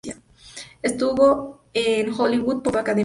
[0.03, 0.17] Ella
[0.81, 2.99] estuvo en la Hollywood Pop Academy.